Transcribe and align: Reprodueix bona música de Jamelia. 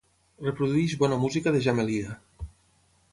Reprodueix 0.45 0.95
bona 1.03 1.19
música 1.25 1.53
de 1.57 1.61
Jamelia. 1.67 2.17